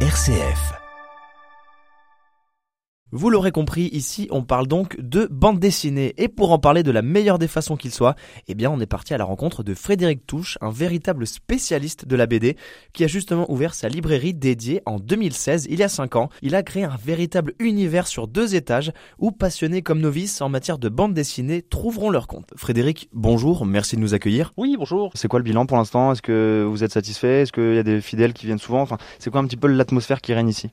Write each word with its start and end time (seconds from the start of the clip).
RCF. 0.00 0.85
Vous 3.18 3.30
l'aurez 3.30 3.50
compris, 3.50 3.88
ici 3.92 4.28
on 4.30 4.42
parle 4.42 4.66
donc 4.66 5.00
de 5.00 5.26
bande 5.30 5.58
dessinée 5.58 6.12
et 6.18 6.28
pour 6.28 6.52
en 6.52 6.58
parler 6.58 6.82
de 6.82 6.90
la 6.90 7.00
meilleure 7.00 7.38
des 7.38 7.48
façons 7.48 7.74
qu'il 7.74 7.90
soit, 7.90 8.14
eh 8.46 8.54
bien 8.54 8.70
on 8.70 8.78
est 8.78 8.84
parti 8.84 9.14
à 9.14 9.16
la 9.16 9.24
rencontre 9.24 9.62
de 9.62 9.72
Frédéric 9.72 10.26
Touche, 10.26 10.58
un 10.60 10.68
véritable 10.68 11.26
spécialiste 11.26 12.06
de 12.06 12.14
la 12.14 12.26
BD 12.26 12.58
qui 12.92 13.04
a 13.04 13.06
justement 13.06 13.50
ouvert 13.50 13.72
sa 13.72 13.88
librairie 13.88 14.34
dédiée 14.34 14.82
en 14.84 14.98
2016, 14.98 15.66
il 15.70 15.78
y 15.78 15.82
a 15.82 15.88
5 15.88 16.14
ans. 16.16 16.28
Il 16.42 16.54
a 16.54 16.62
créé 16.62 16.84
un 16.84 16.98
véritable 17.02 17.54
univers 17.58 18.06
sur 18.06 18.28
deux 18.28 18.54
étages 18.54 18.92
où 19.18 19.32
passionnés 19.32 19.80
comme 19.80 20.00
novices 20.00 20.42
en 20.42 20.50
matière 20.50 20.76
de 20.76 20.90
bande 20.90 21.14
dessinée 21.14 21.62
trouveront 21.62 22.10
leur 22.10 22.26
compte. 22.26 22.50
Frédéric, 22.54 23.08
bonjour, 23.14 23.64
merci 23.64 23.96
de 23.96 24.02
nous 24.02 24.12
accueillir. 24.12 24.52
Oui, 24.58 24.76
bonjour. 24.78 25.10
C'est 25.14 25.28
quoi 25.28 25.38
le 25.38 25.44
bilan 25.44 25.64
pour 25.64 25.78
l'instant? 25.78 26.12
Est-ce 26.12 26.20
que 26.20 26.66
vous 26.68 26.84
êtes 26.84 26.92
satisfait? 26.92 27.40
Est-ce 27.40 27.52
qu'il 27.52 27.76
y 27.76 27.78
a 27.78 27.82
des 27.82 28.02
fidèles 28.02 28.34
qui 28.34 28.44
viennent 28.44 28.58
souvent? 28.58 28.82
Enfin, 28.82 28.98
c'est 29.18 29.30
quoi 29.30 29.40
un 29.40 29.46
petit 29.46 29.56
peu 29.56 29.68
l'atmosphère 29.68 30.20
qui 30.20 30.34
règne 30.34 30.50
ici? 30.50 30.68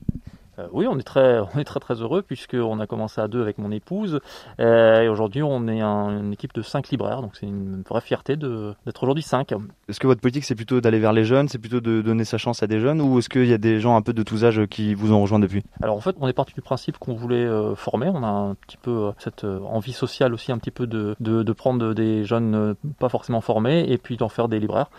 Euh, 0.58 0.66
oui, 0.72 0.86
on 0.88 0.98
est 0.98 1.02
très, 1.02 1.40
on 1.54 1.58
est 1.58 1.64
très 1.64 1.80
très 1.80 1.94
heureux 1.94 2.22
puisqu'on 2.22 2.80
a 2.80 2.86
commencé 2.86 3.20
à 3.20 3.28
deux 3.28 3.42
avec 3.42 3.58
mon 3.58 3.70
épouse 3.70 4.20
euh, 4.60 5.02
et 5.02 5.08
aujourd'hui 5.08 5.42
on 5.42 5.66
est 5.68 5.80
un- 5.80 6.20
une 6.20 6.32
équipe 6.32 6.54
de 6.54 6.62
cinq 6.62 6.90
libraires, 6.90 7.22
donc 7.22 7.32
c'est 7.34 7.46
une 7.46 7.82
vraie 7.88 8.00
fierté 8.00 8.36
d'être 8.36 9.02
aujourd'hui 9.02 9.22
cinq. 9.22 9.52
Est-ce 9.88 9.98
que 10.00 10.06
votre 10.06 10.20
politique 10.20 10.44
c'est 10.44 10.54
plutôt 10.54 10.80
d'aller 10.80 10.98
vers 10.98 11.12
les 11.12 11.24
jeunes, 11.24 11.48
c'est 11.48 11.58
plutôt 11.58 11.80
de 11.80 12.02
donner 12.02 12.24
sa 12.24 12.38
chance 12.38 12.62
à 12.62 12.66
des 12.66 12.78
jeunes 12.80 13.00
ou 13.00 13.18
est-ce 13.18 13.28
qu'il 13.28 13.46
y 13.46 13.52
a 13.52 13.58
des 13.58 13.80
gens 13.80 13.96
un 13.96 14.02
peu 14.02 14.12
de 14.12 14.22
tous 14.22 14.44
âges 14.44 14.66
qui 14.66 14.94
vous 14.94 15.12
ont 15.12 15.20
rejoint 15.20 15.38
depuis? 15.38 15.62
Alors 15.82 15.96
en 15.96 16.00
fait, 16.00 16.14
on 16.20 16.28
est 16.28 16.32
parti 16.32 16.54
du 16.54 16.60
principe 16.62 16.98
qu'on 16.98 17.14
voulait 17.14 17.36
euh, 17.44 17.74
former. 17.74 18.10
On 18.14 18.22
a 18.22 18.28
un 18.28 18.54
petit 18.54 18.76
peu 18.76 19.10
cette 19.18 19.44
envie 19.44 19.92
sociale 19.92 20.34
aussi, 20.34 20.52
un 20.52 20.58
petit 20.58 20.70
peu 20.70 20.86
de, 20.86 21.16
de, 21.20 21.42
de 21.42 21.52
prendre 21.52 21.94
des 21.94 22.24
jeunes 22.24 22.74
pas 22.98 23.08
forcément 23.08 23.40
formés 23.40 23.90
et 23.90 23.98
puis 23.98 24.16
d'en 24.16 24.28
faire 24.28 24.48
des 24.48 24.60
libraires. 24.60 24.90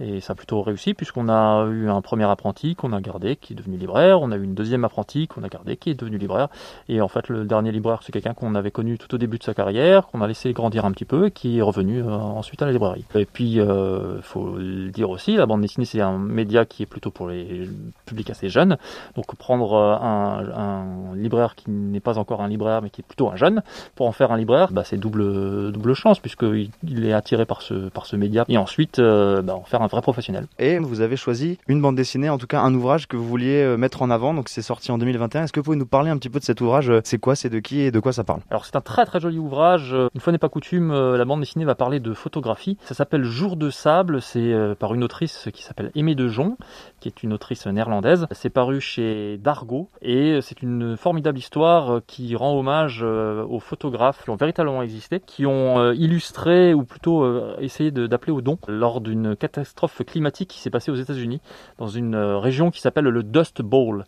Et 0.00 0.20
ça 0.20 0.32
a 0.32 0.36
plutôt 0.36 0.62
réussi 0.62 0.94
puisqu'on 0.94 1.28
a 1.28 1.66
eu 1.66 1.88
un 1.88 2.00
premier 2.02 2.24
apprenti 2.24 2.74
qu'on 2.74 2.92
a 2.92 3.00
gardé, 3.00 3.36
qui 3.36 3.52
est 3.52 3.56
devenu 3.56 3.76
libraire. 3.76 4.20
On 4.20 4.32
a 4.32 4.36
eu 4.36 4.42
une 4.42 4.54
deuxième 4.54 4.84
apprentie 4.84 5.03
qu'on 5.28 5.42
a 5.42 5.48
gardé, 5.48 5.76
qui 5.76 5.90
est 5.90 5.94
devenu 5.94 6.18
libraire. 6.18 6.48
Et 6.88 7.00
en 7.00 7.08
fait, 7.08 7.28
le 7.28 7.44
dernier 7.44 7.72
libraire, 7.72 8.00
c'est 8.02 8.12
quelqu'un 8.12 8.34
qu'on 8.34 8.54
avait 8.54 8.70
connu 8.70 8.98
tout 8.98 9.14
au 9.14 9.18
début 9.18 9.38
de 9.38 9.44
sa 9.44 9.54
carrière, 9.54 10.06
qu'on 10.08 10.20
a 10.20 10.26
laissé 10.26 10.52
grandir 10.52 10.84
un 10.84 10.92
petit 10.92 11.04
peu 11.04 11.26
et 11.26 11.30
qui 11.30 11.58
est 11.58 11.62
revenu 11.62 12.02
euh, 12.02 12.10
ensuite 12.10 12.62
à 12.62 12.66
la 12.66 12.72
librairie. 12.72 13.04
Et 13.14 13.26
puis, 13.26 13.60
euh, 13.60 14.20
faut 14.22 14.56
le 14.56 14.90
dire 14.90 15.10
aussi, 15.10 15.36
la 15.36 15.46
bande 15.46 15.60
dessinée, 15.60 15.84
c'est 15.84 16.00
un 16.00 16.18
média 16.18 16.64
qui 16.64 16.82
est 16.82 16.86
plutôt 16.86 17.10
pour 17.10 17.28
les 17.28 17.68
publics 18.06 18.30
assez 18.30 18.48
jeunes. 18.48 18.76
Donc 19.16 19.34
prendre 19.36 19.72
euh, 19.74 19.96
un, 20.00 21.14
libraire 21.14 21.54
qui 21.54 21.70
n'est 21.70 22.00
pas 22.00 22.18
encore 22.18 22.40
un 22.42 22.48
libraire 22.48 22.82
mais 22.82 22.90
qui 22.90 23.00
est 23.00 23.04
plutôt 23.04 23.30
un 23.30 23.36
jeune 23.36 23.62
pour 23.94 24.06
en 24.06 24.12
faire 24.12 24.32
un 24.32 24.36
libraire, 24.36 24.72
bah, 24.72 24.82
c'est 24.84 24.96
double 24.96 25.72
double 25.72 25.94
chance 25.94 26.18
puisqu'il 26.18 26.70
il 26.82 27.06
est 27.06 27.12
attiré 27.12 27.46
par 27.46 27.62
ce 27.62 27.88
par 27.88 28.06
ce 28.06 28.16
média 28.16 28.44
et 28.48 28.58
ensuite 28.58 28.98
euh, 28.98 29.42
bah, 29.42 29.54
en 29.54 29.62
faire 29.62 29.82
un 29.82 29.86
vrai 29.86 30.02
professionnel. 30.02 30.46
Et 30.58 30.78
vous 30.78 31.00
avez 31.00 31.16
choisi 31.16 31.58
une 31.68 31.80
bande 31.80 31.96
dessinée, 31.96 32.28
en 32.28 32.38
tout 32.38 32.46
cas 32.46 32.60
un 32.60 32.74
ouvrage 32.74 33.06
que 33.06 33.16
vous 33.16 33.26
vouliez 33.26 33.76
mettre 33.76 34.02
en 34.02 34.10
avant, 34.10 34.34
donc 34.34 34.48
c'est 34.48 34.62
sorti 34.62 34.90
2021. 34.98 35.44
Est-ce 35.44 35.52
que 35.52 35.60
vous 35.60 35.64
pouvez 35.64 35.76
nous 35.76 35.86
parler 35.86 36.10
un 36.10 36.16
petit 36.18 36.30
peu 36.30 36.38
de 36.38 36.44
cet 36.44 36.60
ouvrage 36.60 36.92
C'est 37.04 37.18
quoi, 37.18 37.34
c'est 37.34 37.50
de 37.50 37.58
qui 37.58 37.80
et 37.80 37.90
de 37.90 38.00
quoi 38.00 38.12
ça 38.12 38.24
parle? 38.24 38.40
Alors 38.50 38.64
c'est 38.64 38.76
un 38.76 38.80
très 38.80 39.04
très 39.06 39.20
joli 39.20 39.38
ouvrage. 39.38 39.92
Euh, 39.94 40.08
Une 40.14 40.20
fois 40.20 40.32
n'est 40.32 40.38
pas 40.38 40.48
coutume, 40.48 40.90
euh, 40.90 41.16
la 41.16 41.24
bande 41.24 41.40
dessinée 41.40 41.64
va 41.64 41.74
parler 41.74 42.00
de 42.00 42.12
photographie. 42.14 42.76
Ça 42.82 42.94
s'appelle 42.94 43.24
Jour 43.24 43.56
de 43.56 43.70
sable. 43.70 44.20
C'est 44.22 44.52
euh, 44.52 44.74
par 44.74 44.94
une 44.94 45.04
autrice 45.04 45.48
qui 45.52 45.62
s'appelle 45.62 45.90
Aimée 45.94 46.14
de 46.14 46.28
Jon, 46.28 46.56
qui 47.00 47.08
est 47.08 47.22
une 47.22 47.32
autrice 47.32 47.66
néerlandaise. 47.66 48.26
C'est 48.30 48.50
paru 48.50 48.80
chez 48.80 49.38
Dargo 49.38 49.88
et 50.02 50.40
c'est 50.42 50.62
une 50.62 50.96
formidable 50.96 51.38
histoire 51.38 51.94
euh, 51.96 52.00
qui 52.06 52.34
rend 52.36 52.58
hommage 52.58 53.00
euh, 53.02 53.44
aux 53.44 53.60
photographes 53.60 54.22
qui 54.24 54.30
ont 54.30 54.36
véritablement 54.36 54.82
existé, 54.82 55.20
qui 55.20 55.46
ont 55.46 55.78
euh, 55.78 55.94
illustré 55.94 56.74
ou 56.74 56.84
plutôt 56.84 57.22
euh, 57.24 57.56
essayé 57.60 57.90
d'appeler 57.90 58.32
au 58.32 58.40
don 58.40 58.58
lors 58.68 59.00
d'une 59.00 59.36
catastrophe 59.36 60.02
climatique 60.06 60.50
qui 60.50 60.60
s'est 60.60 60.70
passée 60.70 60.90
aux 60.90 60.96
États-Unis 60.96 61.40
dans 61.78 61.88
une 61.88 62.14
euh, 62.14 62.38
région 62.38 62.70
qui 62.70 62.80
s'appelle 62.80 63.04
le 63.04 63.22
Dust 63.22 63.62
Bowl. 63.62 64.04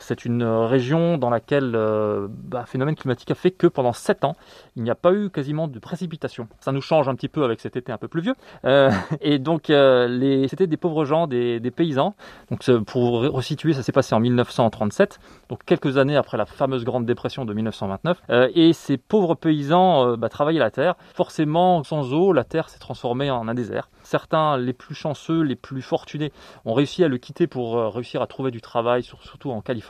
C'est 0.00 0.24
une 0.24 0.42
euh, 0.42 0.66
région 0.66 1.18
dans 1.18 1.30
laquelle 1.30 1.72
euh, 1.76 2.26
bah, 2.28 2.64
phénomène 2.66 2.96
climatique 2.96 3.30
a 3.30 3.34
fait 3.34 3.50
que 3.52 3.66
pendant 3.66 3.92
7 3.92 4.24
ans, 4.24 4.34
il 4.76 4.82
n'y 4.82 4.90
a 4.90 4.94
pas 4.94 5.12
eu 5.12 5.30
quasiment 5.30 5.68
de 5.68 5.78
précipitation. 5.78 6.48
Ça 6.60 6.72
nous 6.72 6.80
change 6.80 7.08
un 7.08 7.14
petit 7.14 7.28
peu 7.28 7.44
avec 7.44 7.60
cet 7.60 7.76
été 7.76 7.92
un 7.92 7.98
peu 7.98 8.08
pluvieux. 8.08 8.34
Euh, 8.64 8.90
et 9.20 9.38
donc, 9.38 9.70
euh, 9.70 10.46
c'était 10.48 10.66
des 10.66 10.76
pauvres 10.76 11.04
gens, 11.04 11.26
des, 11.26 11.60
paysans. 11.70 12.14
Donc, 12.50 12.62
c'est- 12.62 12.80
pour 12.80 13.22
re- 13.22 13.28
resituer, 13.28 13.72
ça 13.74 13.82
s'est 13.82 13.92
passé 13.92 14.14
en 14.14 14.20
1937, 14.20 15.18
donc 15.48 15.64
quelques 15.64 15.98
années 15.98 16.16
après 16.16 16.36
la 16.36 16.46
fameuse 16.46 16.84
Grande 16.84 17.06
Dépression 17.06 17.44
de 17.44 17.52
1929. 17.54 18.20
Euh, 18.30 18.48
et 18.54 18.72
ces 18.72 18.96
pauvres 18.96 19.34
paysans 19.34 20.06
euh, 20.12 20.16
bah, 20.16 20.28
travaillaient 20.28 20.58
la 20.58 20.70
terre. 20.70 20.94
Forcément, 21.14 21.84
sans 21.84 22.12
eau, 22.14 22.32
la 22.32 22.44
terre 22.44 22.68
s'est 22.68 22.78
transformée 22.78 23.30
en 23.30 23.46
un 23.48 23.54
désert. 23.54 23.88
Certains, 24.02 24.56
les 24.56 24.72
plus 24.72 24.94
chanceux, 24.94 25.42
les 25.42 25.56
plus 25.56 25.82
fortunés, 25.82 26.32
ont 26.64 26.72
réussi 26.74 27.04
à 27.04 27.08
le 27.08 27.18
quitter 27.18 27.46
pour 27.46 27.76
euh, 27.78 27.88
réussir 27.88 28.22
à 28.22 28.26
trouver 28.26 28.50
du 28.50 28.60
travail, 28.60 29.02
sur- 29.02 29.22
surtout 29.22 29.50
en 29.50 29.60
Californie, 29.60 29.89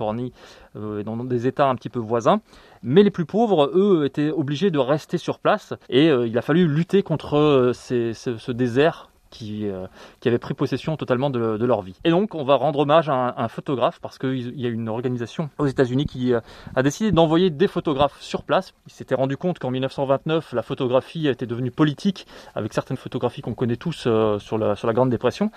euh, 0.76 1.02
dans 1.02 1.16
des 1.24 1.46
États 1.46 1.68
un 1.68 1.74
petit 1.74 1.88
peu 1.88 1.98
voisins. 1.98 2.40
Mais 2.82 3.02
les 3.02 3.10
plus 3.10 3.26
pauvres, 3.26 3.70
eux, 3.74 4.04
étaient 4.04 4.30
obligés 4.30 4.70
de 4.70 4.78
rester 4.78 5.18
sur 5.18 5.38
place 5.38 5.74
et 5.88 6.08
euh, 6.08 6.26
il 6.26 6.36
a 6.38 6.42
fallu 6.42 6.66
lutter 6.66 7.02
contre 7.02 7.36
euh, 7.36 7.72
ce 7.72 8.52
désert 8.52 9.10
qui, 9.30 9.68
euh, 9.68 9.86
avait 10.24 10.38
pris 10.38 10.54
possession 10.54 10.96
totalement 10.96 11.30
de, 11.30 11.64
leur 11.64 11.82
vie. 11.82 11.96
Et 12.04 12.10
donc, 12.10 12.34
on 12.34 12.44
va 12.44 12.56
rendre 12.56 12.80
hommage 12.80 13.08
à 13.08 13.34
un, 13.36 13.48
photographe 13.48 13.98
parce 14.00 14.18
qu'il 14.18 14.58
y 14.60 14.66
a 14.66 14.68
une 14.68 14.88
organisation 14.88 15.50
aux 15.58 15.66
États-Unis 15.66 16.06
qui 16.06 16.32
euh, 16.32 16.40
a 16.74 16.82
décidé 16.82 17.10
d'envoyer 17.12 17.50
des 17.50 17.68
photographes 17.68 18.20
sur 18.20 18.42
place. 18.42 18.74
Il 18.86 18.92
s'était 18.92 19.14
rendu 19.14 19.36
compte 19.36 19.58
qu'en 19.58 19.70
1929, 19.70 20.52
la 20.52 20.62
photographie 20.62 21.26
était 21.28 21.46
devenue 21.46 21.70
politique 21.70 22.26
avec 22.54 22.72
certaines 22.72 22.96
photographies 22.96 23.42
qu'on 23.42 23.54
connaît 23.54 23.76
tous 23.76 24.04
euh, 24.06 24.38
sur, 24.38 24.58
la, 24.58 24.74
Grande 24.92 25.10
Dépression. 25.10 25.50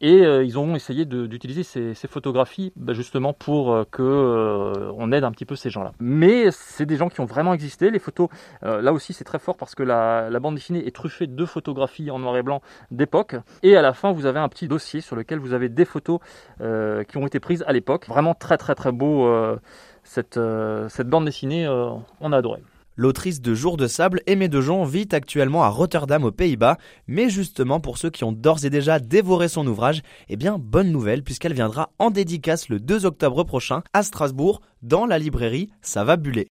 Et 0.00 0.24
euh, 0.24 0.44
ils 0.44 0.58
ont 0.58 0.74
essayé 0.74 1.04
d'utiliser 1.04 1.62
ces, 1.62 1.94
photographies 2.08 2.72
bah, 2.76 2.92
justement 2.92 3.32
pour 3.32 3.72
euh, 3.72 3.84
que 3.90 4.02
euh, 4.02 4.92
on 4.96 5.12
aide 5.12 5.24
un 5.24 5.32
petit 5.32 5.44
peu 5.44 5.56
ces 5.56 5.70
gens-là. 5.70 5.92
Mais 6.00 6.50
c'est 6.50 6.86
des 6.86 6.96
gens 6.96 7.08
qui 7.08 7.20
ont 7.20 7.26
vraiment 7.26 7.52
existé. 7.54 7.90
Les 7.90 7.98
photos, 7.98 8.28
là 8.62 8.92
aussi, 8.92 9.12
c'est 9.12 9.24
très 9.24 9.38
fort 9.38 9.56
parce 9.56 9.74
que 9.74 9.82
la, 9.82 10.30
la 10.30 10.40
bande 10.40 10.54
dessinée 10.54 10.86
est 10.86 10.94
truffée 10.94 11.26
de 11.26 11.44
photographies 11.44 12.10
en 12.10 12.18
noir 12.18 12.36
et 12.36 12.42
blanc 12.42 12.62
d'époque. 12.90 13.17
Et 13.62 13.76
à 13.76 13.82
la 13.82 13.92
fin, 13.92 14.12
vous 14.12 14.26
avez 14.26 14.38
un 14.38 14.48
petit 14.48 14.68
dossier 14.68 15.00
sur 15.00 15.16
lequel 15.16 15.38
vous 15.38 15.52
avez 15.52 15.68
des 15.68 15.84
photos 15.84 16.20
euh, 16.60 17.04
qui 17.04 17.16
ont 17.16 17.26
été 17.26 17.40
prises 17.40 17.64
à 17.66 17.72
l'époque. 17.72 18.06
Vraiment 18.08 18.34
très 18.34 18.56
très 18.56 18.74
très 18.74 18.92
beau. 18.92 19.26
euh, 19.26 19.56
cette, 20.04 20.38
euh, 20.38 20.88
cette 20.88 21.08
bande 21.08 21.26
dessinée, 21.26 21.68
on 21.68 22.32
a 22.32 22.38
adoré. 22.38 22.62
L'autrice 22.96 23.40
de 23.40 23.54
Jour 23.54 23.76
de 23.76 23.86
sable, 23.86 24.22
Aimée 24.26 24.48
de 24.48 24.60
Jon, 24.60 24.84
vit 24.84 25.06
actuellement 25.12 25.62
à 25.62 25.68
Rotterdam 25.68 26.24
aux 26.24 26.32
Pays-Bas, 26.32 26.78
mais 27.06 27.28
justement 27.28 27.78
pour 27.78 27.98
ceux 27.98 28.10
qui 28.10 28.24
ont 28.24 28.32
d'ores 28.32 28.64
et 28.64 28.70
déjà 28.70 28.98
dévoré 28.98 29.48
son 29.48 29.66
ouvrage, 29.66 30.02
eh 30.28 30.36
bien 30.36 30.58
bonne 30.58 30.90
nouvelle 30.90 31.22
puisqu'elle 31.22 31.52
viendra 31.52 31.90
en 31.98 32.10
dédicace 32.10 32.68
le 32.70 32.80
2 32.80 33.06
octobre 33.06 33.44
prochain 33.44 33.82
à 33.92 34.02
Strasbourg 34.02 34.62
dans 34.82 35.06
la 35.06 35.18
librairie 35.18 35.70
Ça 35.82 36.04
va 36.04 36.16
buller. 36.16 36.46